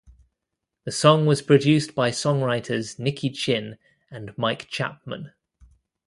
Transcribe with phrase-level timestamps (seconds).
[0.83, 3.77] The song was produced by songwriters Nicky Chinn
[4.09, 5.33] and Mike Chapman.